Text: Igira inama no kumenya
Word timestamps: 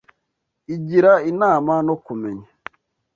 Igira 0.75 1.11
inama 1.31 1.73
no 1.87 1.95
kumenya 2.05 2.47